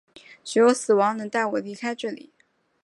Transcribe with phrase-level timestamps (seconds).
[0.43, 2.33] 只有死亡能带我离开这里！